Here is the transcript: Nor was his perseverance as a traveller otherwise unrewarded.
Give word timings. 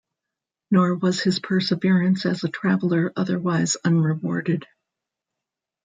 Nor 0.71 0.95
was 0.95 1.21
his 1.21 1.37
perseverance 1.39 2.25
as 2.25 2.43
a 2.43 2.49
traveller 2.49 3.13
otherwise 3.15 3.77
unrewarded. 3.85 4.65